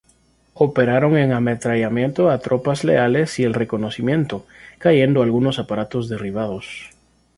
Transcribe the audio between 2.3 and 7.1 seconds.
a tropas leales y el reconocimiento, cayendo algunos aparatos derribados.